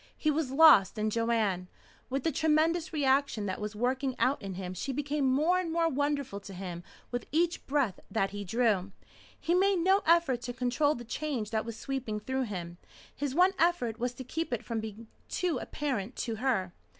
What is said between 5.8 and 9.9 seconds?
wonderful to him with each breath that he drew. He made